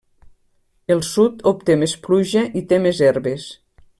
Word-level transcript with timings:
El 0.95 1.03
sud 1.09 1.43
obté 1.51 1.77
més 1.83 1.95
pluja 2.07 2.45
i 2.63 2.65
té 2.73 2.83
més 2.87 3.05
herbes. 3.11 3.49